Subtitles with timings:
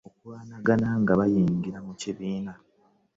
[0.09, 2.53] Okulwanahana nga bayingira ekibiina.